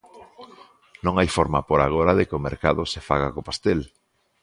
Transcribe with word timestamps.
Non 1.05 1.15
hai 1.19 1.29
forma 1.37 1.59
por 1.69 1.79
agora 1.81 2.13
de 2.19 2.25
que 2.27 2.37
o 2.39 2.45
mercado 2.47 2.81
se 2.93 2.99
faga 3.07 3.33
co 3.33 3.47
pastel. 3.49 3.79